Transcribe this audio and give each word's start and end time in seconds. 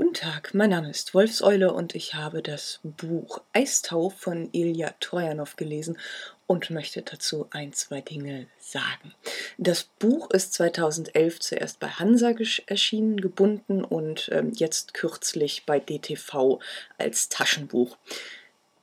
Guten 0.00 0.14
Tag, 0.14 0.54
mein 0.54 0.70
Name 0.70 0.88
ist 0.88 1.12
Wolfseule 1.12 1.74
und 1.74 1.94
ich 1.94 2.14
habe 2.14 2.40
das 2.40 2.80
Buch 2.82 3.42
Eistau 3.52 4.08
von 4.08 4.48
Ilja 4.50 4.94
Trojanow 4.98 5.56
gelesen 5.56 5.98
und 6.46 6.70
möchte 6.70 7.02
dazu 7.02 7.48
ein, 7.50 7.74
zwei 7.74 8.00
Dinge 8.00 8.46
sagen. 8.58 9.14
Das 9.58 9.84
Buch 9.98 10.30
ist 10.30 10.54
2011 10.54 11.40
zuerst 11.40 11.80
bei 11.80 11.88
Hansa 11.88 12.32
erschienen, 12.64 13.20
gebunden 13.20 13.84
und 13.84 14.30
ähm, 14.32 14.52
jetzt 14.54 14.94
kürzlich 14.94 15.66
bei 15.66 15.78
DTV 15.78 16.60
als 16.96 17.28
Taschenbuch. 17.28 17.98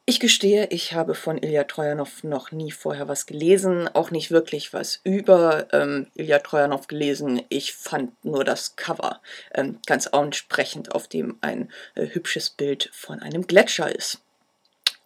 Ich 0.09 0.21
gestehe, 0.21 0.67
ich 0.67 0.93
habe 0.93 1.15
von 1.15 1.37
Ilya 1.37 1.65
Trojanow 1.65 2.23
noch 2.23 2.53
nie 2.53 2.71
vorher 2.71 3.09
was 3.09 3.25
gelesen, 3.25 3.89
auch 3.93 4.09
nicht 4.09 4.31
wirklich 4.31 4.71
was 4.71 5.01
über 5.03 5.67
ähm, 5.73 6.07
Ilya 6.15 6.39
Trojanow 6.39 6.87
gelesen. 6.87 7.41
Ich 7.49 7.73
fand 7.73 8.23
nur 8.23 8.45
das 8.45 8.77
Cover 8.77 9.19
ähm, 9.53 9.79
ganz 9.85 10.07
ansprechend, 10.07 10.95
auf 10.95 11.09
dem 11.09 11.37
ein 11.41 11.69
äh, 11.95 12.07
hübsches 12.07 12.49
Bild 12.49 12.89
von 12.93 13.19
einem 13.19 13.47
Gletscher 13.47 13.93
ist. 13.93 14.21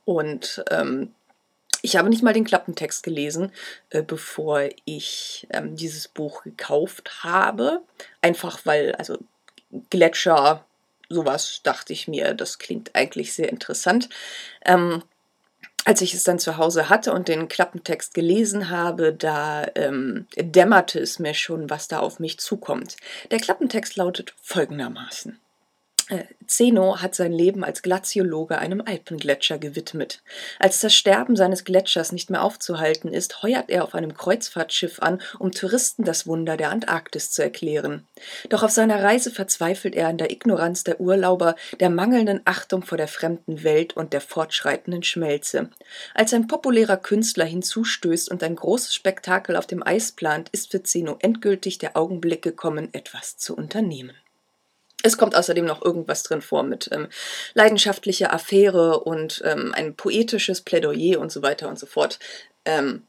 Und 0.05 0.63
ähm, 0.69 1.15
ich 1.81 1.95
habe 1.95 2.09
nicht 2.09 2.21
mal 2.21 2.33
den 2.33 2.45
Klappentext 2.45 3.01
gelesen, 3.01 3.51
äh, 3.89 4.03
bevor 4.03 4.69
ich 4.85 5.47
ähm, 5.49 5.75
dieses 5.75 6.09
Buch 6.09 6.43
gekauft 6.43 7.23
habe. 7.23 7.81
Einfach 8.21 8.67
weil, 8.67 8.93
also 8.93 9.17
Gletscher 9.89 10.63
sowas 11.13 11.61
dachte 11.63 11.93
ich 11.93 12.07
mir, 12.07 12.33
das 12.33 12.59
klingt 12.59 12.95
eigentlich 12.95 13.33
sehr 13.33 13.49
interessant. 13.49 14.09
Ähm, 14.65 15.03
als 15.83 16.01
ich 16.01 16.13
es 16.13 16.23
dann 16.23 16.39
zu 16.39 16.57
Hause 16.57 16.89
hatte 16.89 17.11
und 17.11 17.27
den 17.27 17.47
Klappentext 17.47 18.13
gelesen 18.13 18.69
habe, 18.69 19.13
da 19.13 19.65
ähm, 19.75 20.27
dämmerte 20.35 20.99
es 20.99 21.17
mir 21.17 21.33
schon, 21.33 21.69
was 21.69 21.87
da 21.87 21.99
auf 21.99 22.19
mich 22.19 22.39
zukommt. 22.39 22.97
Der 23.31 23.39
Klappentext 23.39 23.95
lautet 23.95 24.35
folgendermaßen. 24.41 25.39
Äh, 26.11 26.25
Zeno 26.45 27.01
hat 27.01 27.15
sein 27.15 27.31
Leben 27.31 27.63
als 27.63 27.81
Glaziologe 27.81 28.57
einem 28.57 28.81
Alpengletscher 28.81 29.57
gewidmet. 29.57 30.21
Als 30.59 30.81
das 30.81 30.93
Sterben 30.93 31.37
seines 31.37 31.63
Gletschers 31.63 32.11
nicht 32.11 32.29
mehr 32.29 32.43
aufzuhalten 32.43 33.13
ist, 33.13 33.41
heuert 33.43 33.69
er 33.69 33.85
auf 33.85 33.95
einem 33.95 34.13
Kreuzfahrtschiff 34.13 34.99
an, 35.01 35.21
um 35.39 35.53
Touristen 35.53 36.03
das 36.03 36.27
Wunder 36.27 36.57
der 36.57 36.69
Antarktis 36.69 37.31
zu 37.31 37.41
erklären. 37.41 38.05
Doch 38.49 38.61
auf 38.61 38.71
seiner 38.71 39.01
Reise 39.01 39.31
verzweifelt 39.31 39.95
er 39.95 40.09
an 40.09 40.17
der 40.17 40.31
Ignoranz 40.31 40.83
der 40.83 40.99
Urlauber, 40.99 41.55
der 41.79 41.89
mangelnden 41.89 42.41
Achtung 42.43 42.83
vor 42.83 42.97
der 42.97 43.07
fremden 43.07 43.63
Welt 43.63 43.95
und 43.95 44.11
der 44.11 44.19
fortschreitenden 44.19 45.03
Schmelze. 45.03 45.69
Als 46.13 46.33
ein 46.33 46.47
populärer 46.47 46.97
Künstler 46.97 47.45
hinzustößt 47.45 48.29
und 48.29 48.43
ein 48.43 48.57
großes 48.57 48.93
Spektakel 48.93 49.55
auf 49.55 49.65
dem 49.65 49.81
Eis 49.81 50.11
plant, 50.11 50.49
ist 50.51 50.71
für 50.71 50.83
Zeno 50.83 51.15
endgültig 51.21 51.77
der 51.77 51.95
Augenblick 51.95 52.41
gekommen, 52.41 52.89
etwas 52.91 53.37
zu 53.37 53.55
unternehmen. 53.55 54.20
Es 55.03 55.17
kommt 55.17 55.35
außerdem 55.35 55.65
noch 55.65 55.81
irgendwas 55.81 56.23
drin 56.23 56.41
vor 56.41 56.63
mit 56.63 56.89
ähm, 56.91 57.07
leidenschaftlicher 57.53 58.33
Affäre 58.33 58.99
und 58.99 59.41
ähm, 59.45 59.73
ein 59.75 59.95
poetisches 59.95 60.61
Plädoyer 60.61 61.19
und 61.19 61.31
so 61.31 61.41
weiter 61.41 61.67
und 61.67 61.79
so 61.79 61.85
fort, 61.85 62.19
ähm, 62.65 63.03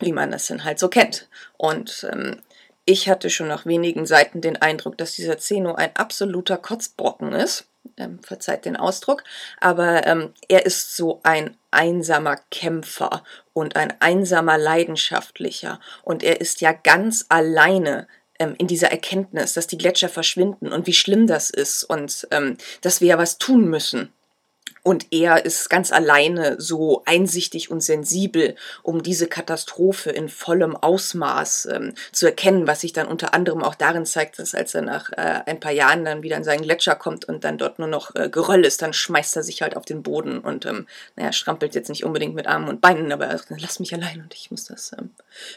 wie 0.00 0.12
man 0.12 0.30
das 0.30 0.46
denn 0.46 0.64
halt 0.64 0.78
so 0.78 0.88
kennt. 0.88 1.28
Und 1.56 2.06
ähm, 2.10 2.42
ich 2.84 3.08
hatte 3.08 3.28
schon 3.28 3.48
nach 3.48 3.66
wenigen 3.66 4.06
Seiten 4.06 4.40
den 4.40 4.56
Eindruck, 4.56 4.96
dass 4.96 5.12
dieser 5.12 5.38
Zeno 5.38 5.74
ein 5.74 5.94
absoluter 5.94 6.56
Kotzbrocken 6.56 7.32
ist. 7.32 7.66
Ähm, 7.96 8.20
verzeiht 8.22 8.64
den 8.64 8.76
Ausdruck, 8.76 9.24
aber 9.60 10.06
ähm, 10.06 10.34
er 10.48 10.66
ist 10.66 10.96
so 10.96 11.20
ein 11.22 11.56
einsamer 11.70 12.36
Kämpfer 12.50 13.24
und 13.54 13.76
ein 13.76 13.94
einsamer 14.00 14.58
Leidenschaftlicher 14.58 15.80
und 16.02 16.22
er 16.22 16.40
ist 16.40 16.60
ja 16.60 16.72
ganz 16.72 17.26
alleine 17.28 18.06
ähm, 18.38 18.54
in 18.58 18.66
dieser 18.66 18.90
Erkenntnis, 18.90 19.54
dass 19.54 19.66
die 19.66 19.78
Gletscher 19.78 20.08
verschwinden 20.08 20.72
und 20.72 20.86
wie 20.86 20.94
schlimm 20.94 21.26
das 21.26 21.50
ist 21.50 21.84
und 21.84 22.26
ähm, 22.30 22.56
dass 22.80 23.00
wir 23.00 23.08
ja 23.08 23.18
was 23.18 23.38
tun 23.38 23.68
müssen. 23.68 24.12
Und 24.88 25.08
er 25.10 25.44
ist 25.44 25.68
ganz 25.68 25.92
alleine 25.92 26.58
so 26.58 27.02
einsichtig 27.04 27.70
und 27.70 27.82
sensibel, 27.82 28.56
um 28.82 29.02
diese 29.02 29.26
Katastrophe 29.26 30.08
in 30.08 30.30
vollem 30.30 30.74
Ausmaß 30.74 31.68
ähm, 31.72 31.92
zu 32.10 32.24
erkennen, 32.24 32.66
was 32.66 32.80
sich 32.80 32.94
dann 32.94 33.06
unter 33.06 33.34
anderem 33.34 33.62
auch 33.62 33.74
darin 33.74 34.06
zeigt, 34.06 34.38
dass 34.38 34.54
als 34.54 34.74
er 34.74 34.80
nach 34.80 35.12
äh, 35.12 35.42
ein 35.44 35.60
paar 35.60 35.72
Jahren 35.72 36.06
dann 36.06 36.22
wieder 36.22 36.38
in 36.38 36.44
seinen 36.44 36.62
Gletscher 36.62 36.94
kommt 36.94 37.26
und 37.26 37.44
dann 37.44 37.58
dort 37.58 37.78
nur 37.78 37.86
noch 37.86 38.14
äh, 38.14 38.30
Geröll 38.30 38.64
ist, 38.64 38.80
dann 38.80 38.94
schmeißt 38.94 39.36
er 39.36 39.42
sich 39.42 39.60
halt 39.60 39.76
auf 39.76 39.84
den 39.84 40.02
Boden 40.02 40.38
und 40.38 40.64
ähm, 40.64 40.86
naja, 41.16 41.32
strampelt 41.32 41.74
jetzt 41.74 41.90
nicht 41.90 42.06
unbedingt 42.06 42.34
mit 42.34 42.46
Armen 42.46 42.70
und 42.70 42.80
Beinen, 42.80 43.12
aber 43.12 43.26
er 43.26 43.42
lass 43.58 43.80
mich 43.80 43.92
allein 43.92 44.22
und 44.22 44.32
ich 44.32 44.50
muss 44.50 44.64
das 44.64 44.92
ähm, 44.98 45.10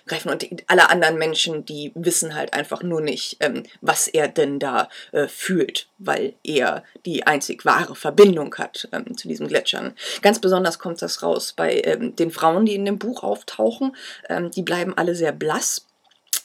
greifen. 0.08 0.30
Und 0.30 0.46
alle 0.68 0.90
anderen 0.90 1.18
Menschen, 1.18 1.64
die 1.64 1.94
wissen 1.96 2.36
halt 2.36 2.52
einfach 2.52 2.84
nur 2.84 3.00
nicht, 3.00 3.38
ähm, 3.40 3.64
was 3.80 4.10
er 4.10 4.28
denn 4.28 4.60
da 4.60 4.90
äh, 5.14 5.30
fühlt, 5.30 5.88
weil 6.00 6.34
er 6.44 6.84
die 7.06 7.26
einzig 7.26 7.64
wahre 7.64 7.96
Verbindung 7.96 8.54
hat 8.56 8.90
ähm, 8.92 9.16
zu 9.22 9.28
diesen 9.28 9.48
Gletschern. 9.48 9.94
Ganz 10.22 10.40
besonders 10.40 10.80
kommt 10.80 11.02
das 11.02 11.24
raus 11.24 11.54
bei 11.56 11.82
ähm, 11.84 12.16
den 12.16 12.32
Frauen, 12.32 12.66
die 12.66 12.76
in 12.76 12.86
dem 12.86 13.00
Buch 13.00 13.24
auftauchen. 13.24 13.96
Ähm, 14.30 14.52
die 14.52 14.64
bleiben 14.64 14.98
alle 14.98 15.16
sehr 15.16 15.32
blass. 15.32 15.86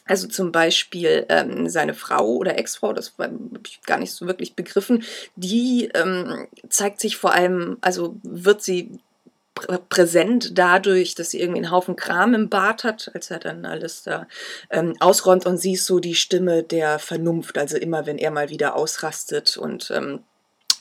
Also 0.05 0.29
zum 0.29 0.53
Beispiel 0.53 1.27
ähm, 1.29 1.69
seine 1.69 1.95
Frau 1.95 2.29
oder 2.37 2.59
Ex-Frau, 2.59 2.93
das 2.93 3.15
habe 3.19 3.61
ich 3.67 3.83
gar 3.83 3.99
nicht 3.99 4.13
so 4.13 4.27
wirklich 4.29 4.55
begriffen, 4.55 5.03
die 5.35 5.91
ähm, 5.95 6.47
zeigt 6.69 7.01
sich 7.01 7.17
vor 7.17 7.33
allem, 7.33 7.79
also 7.81 8.17
wird 8.23 8.63
sie 8.63 9.01
präsent 9.89 10.59
dadurch, 10.59 11.15
dass 11.15 11.31
sie 11.31 11.41
irgendwie 11.41 11.63
einen 11.63 11.71
Haufen 11.71 11.97
Kram 11.97 12.35
im 12.35 12.49
Bad 12.49 12.85
hat, 12.85 13.11
als 13.15 13.31
er 13.31 13.39
dann 13.39 13.65
alles 13.65 14.03
da 14.03 14.29
ähm, 14.71 14.95
ausräumt 15.01 15.47
und 15.47 15.57
sie 15.57 15.73
ist 15.73 15.87
so 15.87 15.99
die 15.99 16.15
Stimme 16.15 16.63
der 16.63 16.99
Vernunft, 16.99 17.57
also 17.57 17.77
immer 17.77 18.07
wenn 18.07 18.19
er 18.19 18.31
mal 18.31 18.51
wieder 18.51 18.77
ausrastet 18.77 19.57
und 19.57 19.91
ähm, 19.95 20.21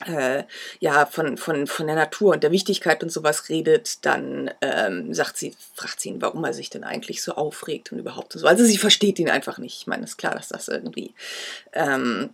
äh, 0.04 0.44
ja, 0.80 1.06
von, 1.06 1.38
von, 1.38 1.66
von 1.66 1.86
der 1.86 1.96
Natur 1.96 2.34
und 2.34 2.42
der 2.42 2.52
Wichtigkeit 2.52 3.02
und 3.02 3.10
sowas 3.10 3.48
redet, 3.48 4.04
dann 4.04 4.50
ähm, 4.60 5.14
sagt 5.14 5.36
sie, 5.36 5.54
fragt 5.74 6.00
sie 6.00 6.10
ihn, 6.10 6.20
warum 6.20 6.44
er 6.44 6.52
sich 6.52 6.70
denn 6.70 6.84
eigentlich 6.84 7.22
so 7.22 7.32
aufregt 7.32 7.92
und 7.92 7.98
überhaupt 7.98 8.32
so. 8.34 8.46
Also 8.46 8.64
sie 8.64 8.78
versteht 8.78 9.18
ihn 9.18 9.30
einfach 9.30 9.58
nicht. 9.58 9.78
Ich 9.80 9.86
meine, 9.86 10.04
es 10.04 10.10
ist 10.10 10.16
klar, 10.18 10.34
dass 10.34 10.48
das 10.48 10.68
irgendwie 10.68 11.14
ähm, 11.72 12.30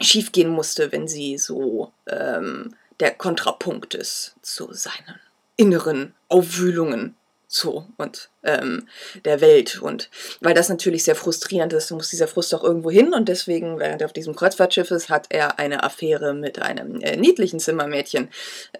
schiefgehen 0.00 0.50
musste, 0.50 0.90
wenn 0.92 1.06
sie 1.06 1.38
so 1.38 1.92
ähm, 2.06 2.74
der 3.00 3.12
Kontrapunkt 3.12 3.94
ist 3.94 4.34
zu 4.42 4.72
seinen 4.72 5.20
inneren 5.56 6.14
Aufwühlungen 6.28 7.14
so 7.54 7.86
und 7.96 8.30
ähm, 8.42 8.88
der 9.24 9.40
Welt. 9.40 9.80
Und 9.80 10.10
weil 10.40 10.54
das 10.54 10.68
natürlich 10.68 11.04
sehr 11.04 11.14
frustrierend 11.14 11.72
ist, 11.72 11.90
muss 11.90 12.10
dieser 12.10 12.28
Frust 12.28 12.54
auch 12.54 12.64
irgendwo 12.64 12.90
hin. 12.90 13.14
Und 13.14 13.28
deswegen, 13.28 13.78
während 13.78 14.02
er 14.02 14.06
auf 14.06 14.12
diesem 14.12 14.34
Kreuzfahrtschiff 14.34 14.90
ist, 14.90 15.08
hat 15.08 15.26
er 15.30 15.58
eine 15.58 15.82
Affäre 15.82 16.34
mit 16.34 16.60
einem 16.60 17.00
äh, 17.00 17.16
niedlichen 17.16 17.60
Zimmermädchen, 17.60 18.28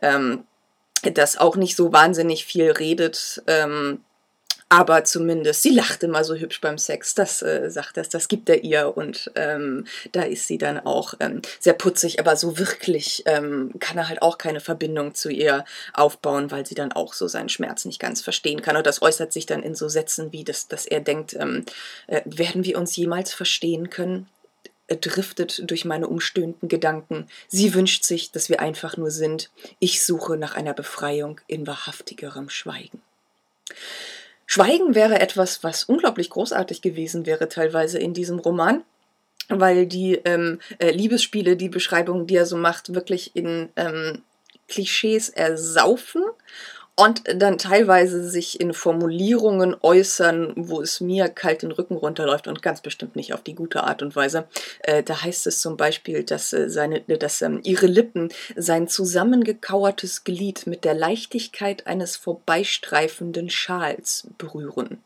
ähm, 0.02 0.44
das 1.02 1.36
auch 1.36 1.56
nicht 1.56 1.76
so 1.76 1.92
wahnsinnig 1.92 2.44
viel 2.44 2.70
redet. 2.70 3.42
Ähm, 3.46 4.00
aber 4.74 5.04
zumindest, 5.04 5.62
sie 5.62 5.70
lacht 5.70 6.02
immer 6.02 6.24
so 6.24 6.34
hübsch 6.34 6.60
beim 6.60 6.78
Sex, 6.78 7.14
das 7.14 7.42
äh, 7.42 7.70
sagt 7.70 7.96
das, 7.96 8.08
das 8.08 8.26
gibt 8.26 8.48
er 8.48 8.64
ihr 8.64 8.96
und 8.96 9.30
ähm, 9.36 9.86
da 10.10 10.22
ist 10.22 10.48
sie 10.48 10.58
dann 10.58 10.80
auch 10.80 11.14
ähm, 11.20 11.42
sehr 11.60 11.74
putzig, 11.74 12.18
aber 12.18 12.34
so 12.34 12.58
wirklich 12.58 13.22
ähm, 13.26 13.72
kann 13.78 13.98
er 13.98 14.08
halt 14.08 14.20
auch 14.20 14.36
keine 14.36 14.58
Verbindung 14.58 15.14
zu 15.14 15.30
ihr 15.30 15.64
aufbauen, 15.92 16.50
weil 16.50 16.66
sie 16.66 16.74
dann 16.74 16.90
auch 16.90 17.14
so 17.14 17.28
seinen 17.28 17.50
Schmerz 17.50 17.84
nicht 17.84 18.00
ganz 18.00 18.20
verstehen 18.20 18.62
kann 18.62 18.76
und 18.76 18.84
das 18.84 19.00
äußert 19.00 19.32
sich 19.32 19.46
dann 19.46 19.62
in 19.62 19.76
so 19.76 19.88
Sätzen 19.88 20.32
wie, 20.32 20.42
dass, 20.42 20.66
dass 20.66 20.86
er 20.86 20.98
denkt, 20.98 21.34
ähm, 21.34 21.64
äh, 22.08 22.22
werden 22.24 22.64
wir 22.64 22.76
uns 22.76 22.96
jemals 22.96 23.32
verstehen 23.32 23.90
können? 23.90 24.28
Er 24.88 24.96
driftet 24.96 25.70
durch 25.70 25.84
meine 25.84 26.08
umstöhnten 26.08 26.68
Gedanken. 26.68 27.28
Sie 27.46 27.74
wünscht 27.74 28.02
sich, 28.02 28.32
dass 28.32 28.48
wir 28.48 28.58
einfach 28.58 28.96
nur 28.96 29.12
sind. 29.12 29.50
Ich 29.78 30.04
suche 30.04 30.36
nach 30.36 30.56
einer 30.56 30.74
Befreiung 30.74 31.40
in 31.46 31.64
wahrhaftigerem 31.64 32.50
Schweigen. 32.50 33.00
Schweigen 34.46 34.94
wäre 34.94 35.20
etwas, 35.20 35.64
was 35.64 35.84
unglaublich 35.84 36.30
großartig 36.30 36.82
gewesen 36.82 37.26
wäre, 37.26 37.48
teilweise 37.48 37.98
in 37.98 38.14
diesem 38.14 38.38
Roman, 38.38 38.82
weil 39.48 39.86
die 39.86 40.14
ähm, 40.24 40.60
äh, 40.78 40.90
Liebesspiele, 40.90 41.56
die 41.56 41.68
Beschreibungen, 41.68 42.26
die 42.26 42.36
er 42.36 42.46
so 42.46 42.56
macht, 42.56 42.94
wirklich 42.94 43.34
in 43.34 43.68
ähm, 43.76 44.22
Klischees 44.68 45.28
ersaufen 45.28 46.22
und 46.96 47.22
dann 47.26 47.58
teilweise 47.58 48.28
sich 48.28 48.60
in 48.60 48.72
Formulierungen 48.72 49.76
äußern, 49.82 50.52
wo 50.56 50.80
es 50.80 51.00
mir 51.00 51.28
kalt 51.28 51.62
den 51.62 51.72
Rücken 51.72 51.96
runterläuft 51.96 52.46
und 52.46 52.62
ganz 52.62 52.80
bestimmt 52.82 53.16
nicht 53.16 53.34
auf 53.34 53.42
die 53.42 53.56
gute 53.56 53.82
Art 53.82 54.02
und 54.02 54.14
Weise. 54.14 54.46
Äh, 54.80 55.02
da 55.02 55.22
heißt 55.22 55.46
es 55.48 55.60
zum 55.60 55.76
Beispiel, 55.76 56.22
dass, 56.22 56.52
äh, 56.52 56.70
seine, 56.70 57.00
dass 57.00 57.42
ähm, 57.42 57.60
ihre 57.64 57.86
Lippen 57.86 58.28
sein 58.54 58.86
zusammengekauertes 58.86 60.22
Glied 60.22 60.68
mit 60.68 60.84
der 60.84 60.94
Leichtigkeit 60.94 61.86
eines 61.88 62.16
vorbeistreifenden 62.16 63.50
Schals 63.50 64.28
berühren. 64.38 65.02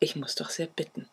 Ich 0.00 0.16
muss 0.16 0.34
doch 0.34 0.50
sehr 0.50 0.66
bitten. 0.66 1.08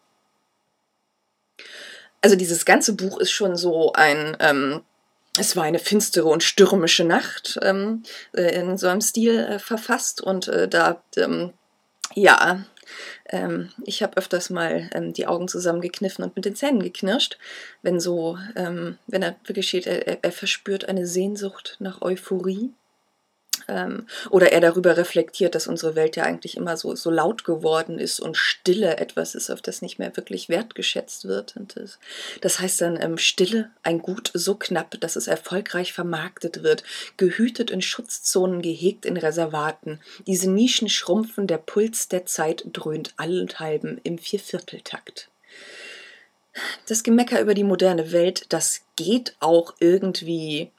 Also 2.21 2.35
dieses 2.35 2.65
ganze 2.65 2.93
Buch 2.93 3.19
ist 3.19 3.31
schon 3.31 3.55
so 3.55 3.93
ein 3.93 4.35
ähm, 4.39 4.81
es 5.37 5.55
war 5.55 5.63
eine 5.63 5.79
finstere 5.79 6.27
und 6.27 6.43
stürmische 6.43 7.03
Nacht 7.03 7.59
ähm, 7.61 8.03
äh, 8.33 8.55
in 8.59 8.77
so 8.77 8.87
einem 8.87 9.01
Stil 9.01 9.39
äh, 9.39 9.59
verfasst 9.59 10.21
und 10.21 10.47
äh, 10.47 10.67
da, 10.67 11.01
ähm, 11.15 11.53
ja, 12.13 12.65
Ähm, 13.29 13.69
ich 13.83 14.01
habe 14.01 14.15
öfters 14.15 14.49
mal 14.49 14.89
ähm, 14.93 15.11
die 15.11 15.27
Augen 15.27 15.49
zusammengekniffen 15.49 16.23
und 16.23 16.35
mit 16.37 16.45
den 16.45 16.55
Zähnen 16.55 16.81
geknirscht, 16.81 17.37
wenn 17.81 17.99
so, 17.99 18.37
ähm, 18.55 18.97
wenn 19.07 19.21
er 19.23 19.35
wirklich 19.45 19.67
steht, 19.67 19.87
er, 19.87 20.23
er 20.23 20.31
verspürt 20.31 20.87
eine 20.87 21.05
Sehnsucht 21.05 21.75
nach 21.79 22.01
Euphorie 22.01 22.71
ähm, 23.67 24.07
oder 24.29 24.51
er 24.51 24.61
darüber 24.61 24.97
reflektiert, 24.97 25.55
dass 25.55 25.67
unsere 25.67 25.95
Welt 25.95 26.15
ja 26.15 26.23
eigentlich 26.23 26.57
immer 26.57 26.77
so, 26.77 26.95
so 26.95 27.09
laut 27.09 27.43
geworden 27.43 27.99
ist 27.99 28.19
und 28.19 28.37
Stille 28.37 28.97
etwas 28.97 29.35
ist, 29.35 29.49
auf 29.49 29.61
das 29.61 29.81
nicht 29.81 29.99
mehr 29.99 30.15
wirklich 30.15 30.49
wertgeschätzt 30.49 31.25
wird. 31.25 31.55
Und 31.57 31.75
das, 31.75 31.99
das 32.41 32.59
heißt 32.59 32.81
dann 32.81 33.01
ähm, 33.01 33.17
Stille, 33.17 33.71
ein 33.83 33.99
Gut 33.99 34.31
so 34.33 34.55
knapp, 34.55 34.99
dass 34.99 35.15
es 35.15 35.27
erfolgreich 35.27 35.93
vermarktet 35.93 36.63
wird, 36.63 36.83
gehütet 37.17 37.71
in 37.71 37.81
Schutzzonen, 37.81 38.61
gehegt 38.61 39.05
in 39.05 39.17
Reservaten. 39.17 39.99
Diese 40.25 40.49
Nischen 40.49 40.89
schrumpfen, 40.89 41.47
der 41.47 41.57
Puls 41.57 42.07
der 42.07 42.25
Zeit 42.25 42.65
dröhnt 42.71 43.13
allenthalben 43.17 43.99
im 44.03 44.17
Viervierteltakt. 44.17 45.29
Das 46.87 47.03
Gemecker 47.03 47.39
über 47.41 47.53
die 47.53 47.63
moderne 47.63 48.11
Welt, 48.11 48.45
das 48.49 48.81
geht 48.95 49.35
auch 49.39 49.75
irgendwie 49.79 50.71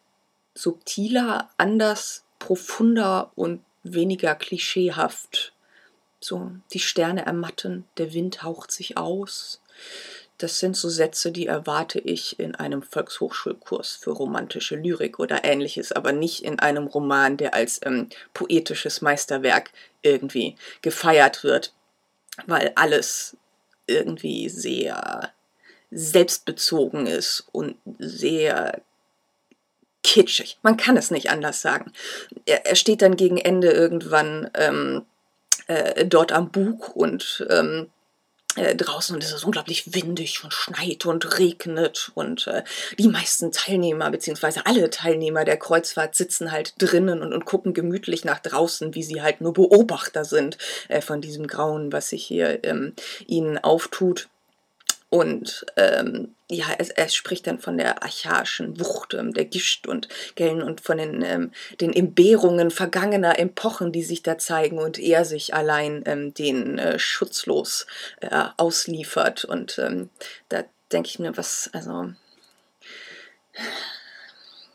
subtiler, 0.54 1.50
anders 1.56 2.24
profunder 2.38 3.32
und 3.34 3.64
weniger 3.82 4.34
klischeehaft. 4.34 5.52
So, 6.20 6.50
die 6.72 6.80
Sterne 6.80 7.24
ermatten, 7.26 7.84
der 7.96 8.12
Wind 8.12 8.42
haucht 8.42 8.72
sich 8.72 8.96
aus. 8.96 9.60
Das 10.38 10.60
sind 10.60 10.76
so 10.76 10.88
Sätze, 10.88 11.32
die 11.32 11.46
erwarte 11.46 11.98
ich 11.98 12.38
in 12.38 12.54
einem 12.54 12.82
Volkshochschulkurs 12.82 13.96
für 13.96 14.12
romantische 14.12 14.76
Lyrik 14.76 15.18
oder 15.18 15.44
ähnliches, 15.44 15.90
aber 15.90 16.12
nicht 16.12 16.44
in 16.44 16.60
einem 16.60 16.86
Roman, 16.86 17.36
der 17.36 17.54
als 17.54 17.80
ähm, 17.84 18.08
poetisches 18.34 19.00
Meisterwerk 19.00 19.70
irgendwie 20.02 20.56
gefeiert 20.80 21.42
wird, 21.42 21.72
weil 22.46 22.72
alles 22.76 23.36
irgendwie 23.86 24.48
sehr 24.48 25.32
selbstbezogen 25.90 27.06
ist 27.06 27.48
und 27.50 27.76
sehr 27.98 28.80
kitschig. 30.08 30.58
Man 30.62 30.78
kann 30.78 30.96
es 30.96 31.10
nicht 31.10 31.30
anders 31.30 31.60
sagen. 31.60 31.92
Er, 32.46 32.66
er 32.66 32.76
steht 32.76 33.02
dann 33.02 33.16
gegen 33.16 33.36
Ende 33.36 33.70
irgendwann 33.70 34.50
ähm, 34.54 35.04
äh, 35.66 36.06
dort 36.06 36.32
am 36.32 36.50
Bug 36.50 36.96
und 36.96 37.46
ähm, 37.50 37.90
äh, 38.56 38.74
draußen 38.74 39.14
und 39.14 39.22
es 39.22 39.32
ist 39.32 39.44
unglaublich 39.44 39.94
windig 39.94 40.42
und 40.42 40.54
schneit 40.54 41.04
und 41.04 41.38
regnet 41.38 42.10
und 42.14 42.46
äh, 42.46 42.64
die 42.98 43.08
meisten 43.08 43.52
Teilnehmer 43.52 44.10
beziehungsweise 44.10 44.64
alle 44.64 44.88
Teilnehmer 44.88 45.44
der 45.44 45.58
Kreuzfahrt 45.58 46.14
sitzen 46.14 46.50
halt 46.50 46.72
drinnen 46.78 47.20
und, 47.20 47.34
und 47.34 47.44
gucken 47.44 47.74
gemütlich 47.74 48.24
nach 48.24 48.38
draußen, 48.38 48.94
wie 48.94 49.02
sie 49.02 49.20
halt 49.20 49.42
nur 49.42 49.52
Beobachter 49.52 50.24
sind 50.24 50.56
äh, 50.88 51.02
von 51.02 51.20
diesem 51.20 51.46
Grauen, 51.46 51.92
was 51.92 52.08
sich 52.08 52.24
hier 52.24 52.64
ähm, 52.64 52.94
ihnen 53.26 53.58
auftut. 53.58 54.28
Und 55.10 55.64
ähm, 55.76 56.34
ja, 56.50 56.66
es, 56.78 56.90
es 56.90 57.14
spricht 57.14 57.46
dann 57.46 57.58
von 57.58 57.78
der 57.78 58.02
archaischen 58.02 58.78
Wucht 58.78 59.14
ähm, 59.14 59.32
der 59.32 59.46
Gischt 59.46 59.86
und 59.86 60.08
Gellen 60.34 60.62
und 60.62 60.82
von 60.82 60.98
den, 60.98 61.22
ähm, 61.22 61.52
den 61.80 61.94
Entbehrungen 61.94 62.70
vergangener 62.70 63.38
Epochen, 63.38 63.90
die 63.90 64.02
sich 64.02 64.22
da 64.22 64.36
zeigen 64.36 64.78
und 64.78 64.98
er 64.98 65.24
sich 65.24 65.54
allein 65.54 66.02
ähm, 66.04 66.34
den 66.34 66.78
äh, 66.78 66.98
schutzlos 66.98 67.86
äh, 68.20 68.28
ausliefert. 68.58 69.44
Und 69.44 69.78
ähm, 69.78 70.10
da 70.50 70.64
denke 70.92 71.08
ich 71.08 71.18
mir, 71.18 71.36
was, 71.38 71.70
also 71.72 72.12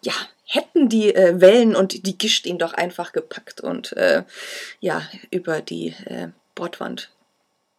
ja, 0.02 0.14
hätten 0.46 0.90
die 0.90 1.14
äh, 1.14 1.40
Wellen 1.42 1.76
und 1.76 2.06
die 2.08 2.18
Gischt 2.18 2.46
ihn 2.48 2.58
doch 2.58 2.74
einfach 2.74 3.12
gepackt 3.14 3.62
und 3.62 3.94
äh, 3.94 4.24
ja, 4.80 5.08
über 5.32 5.62
die 5.62 5.96
äh, 6.06 6.30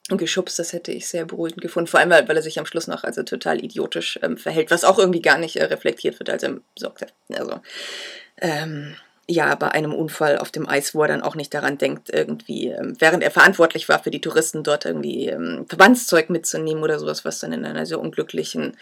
Bordwand 0.09 0.21
geschubst, 0.21 0.59
das 0.59 0.73
hätte 0.73 0.93
ich 0.93 1.09
sehr 1.09 1.25
beruhigend 1.25 1.63
gefunden. 1.63 1.87
Vor 1.87 2.01
allem, 2.01 2.11
weil, 2.11 2.29
weil 2.29 2.37
er 2.37 2.43
sich 2.43 2.59
am 2.59 2.67
Schluss 2.67 2.87
noch 2.87 3.05
also 3.05 3.23
total 3.23 3.63
idiotisch 3.63 4.19
ähm, 4.23 4.37
verhält, 4.37 4.71
was 4.71 4.85
auch 4.85 4.99
irgendwie 4.99 5.23
gar 5.23 5.39
nicht 5.39 5.57
äh, 5.57 5.65
reflektiert 5.65 6.19
wird, 6.19 6.31
als 6.31 6.43
er 6.43 6.59
sorgt. 6.77 7.07
Also, 7.33 7.61
ähm, 8.41 8.97
ja, 9.27 9.55
bei 9.55 9.69
einem 9.69 9.95
Unfall 9.95 10.37
auf 10.37 10.51
dem 10.51 10.69
Eis, 10.69 10.95
wo 10.95 11.01
er 11.03 11.09
dann 11.09 11.23
auch 11.23 11.35
nicht 11.35 11.55
daran 11.55 11.79
denkt, 11.79 12.11
irgendwie, 12.13 12.69
ähm, 12.69 12.95
während 12.99 13.23
er 13.23 13.31
verantwortlich 13.31 13.89
war 13.89 14.03
für 14.03 14.11
die 14.11 14.21
Touristen, 14.21 14.63
dort 14.63 14.85
irgendwie 14.85 15.29
ähm, 15.29 15.65
Verbandszeug 15.67 16.29
mitzunehmen 16.29 16.83
oder 16.83 16.99
sowas, 16.99 17.25
was 17.25 17.41
dann 17.41 17.55
in 17.55 17.65
einer 17.65 17.87
sehr 17.87 18.01
unglücklichen 18.01 18.77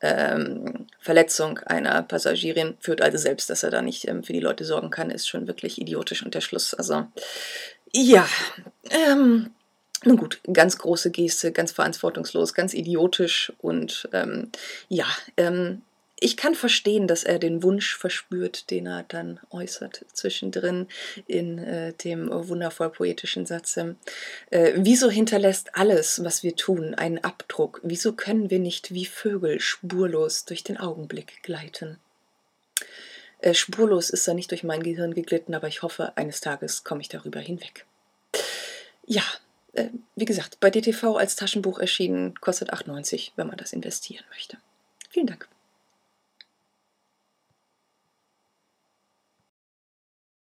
ähm, 0.00 0.86
Verletzung 1.00 1.58
einer 1.58 2.02
Passagierin 2.02 2.76
führt. 2.80 3.02
Also 3.02 3.18
selbst, 3.18 3.50
dass 3.50 3.62
er 3.62 3.70
da 3.70 3.82
nicht 3.82 4.08
ähm, 4.08 4.22
für 4.24 4.32
die 4.32 4.40
Leute 4.40 4.64
sorgen 4.64 4.88
kann, 4.88 5.10
ist 5.10 5.28
schon 5.28 5.46
wirklich 5.46 5.78
idiotisch 5.78 6.22
und 6.24 6.34
der 6.34 6.40
Schluss. 6.40 6.72
Also, 6.72 7.06
ja, 7.92 8.26
ähm, 8.90 9.50
nun 10.04 10.16
gut, 10.16 10.40
ganz 10.52 10.78
große 10.78 11.10
Geste, 11.10 11.52
ganz 11.52 11.72
verantwortungslos, 11.72 12.54
ganz 12.54 12.74
idiotisch 12.74 13.52
und 13.58 14.08
ähm, 14.12 14.50
ja, 14.88 15.06
ähm, 15.36 15.82
ich 16.20 16.36
kann 16.36 16.54
verstehen, 16.54 17.06
dass 17.06 17.24
er 17.24 17.38
den 17.38 17.62
Wunsch 17.62 17.96
verspürt, 17.96 18.70
den 18.70 18.86
er 18.86 19.02
dann 19.02 19.40
äußert 19.50 20.06
zwischendrin 20.12 20.86
in 21.26 21.58
äh, 21.58 21.92
dem 21.92 22.30
wundervoll 22.30 22.90
poetischen 22.90 23.46
Satz. 23.46 23.76
Äh, 23.76 23.94
wieso 24.76 25.10
hinterlässt 25.10 25.74
alles, 25.74 26.24
was 26.24 26.42
wir 26.42 26.56
tun, 26.56 26.94
einen 26.94 27.18
Abdruck? 27.18 27.80
Wieso 27.82 28.12
können 28.12 28.48
wir 28.48 28.60
nicht 28.60 28.94
wie 28.94 29.06
Vögel 29.06 29.60
spurlos 29.60 30.44
durch 30.44 30.62
den 30.64 30.78
Augenblick 30.78 31.42
gleiten? 31.42 31.98
Äh, 33.40 33.52
spurlos 33.52 34.08
ist 34.08 34.26
er 34.26 34.34
nicht 34.34 34.50
durch 34.50 34.64
mein 34.64 34.82
Gehirn 34.82 35.12
geglitten, 35.12 35.54
aber 35.54 35.68
ich 35.68 35.82
hoffe, 35.82 36.16
eines 36.16 36.40
Tages 36.40 36.84
komme 36.84 37.02
ich 37.02 37.08
darüber 37.08 37.40
hinweg. 37.40 37.84
Ja, 39.04 39.24
äh, 39.74 39.88
wie 40.16 40.24
gesagt, 40.24 40.58
bei 40.60 40.70
DTV 40.70 41.16
als 41.16 41.36
Taschenbuch 41.36 41.78
erschienen, 41.78 42.34
kostet 42.40 42.72
8,90, 42.72 43.32
wenn 43.36 43.46
man 43.46 43.56
das 43.56 43.72
investieren 43.72 44.24
möchte. 44.30 44.58
Vielen 45.10 45.26
Dank. 45.26 45.48